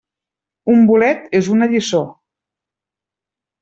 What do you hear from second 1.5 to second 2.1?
una lliçó.